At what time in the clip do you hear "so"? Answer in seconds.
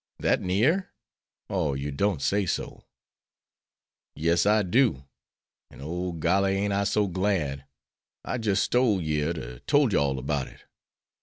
2.47-2.85, 6.85-7.05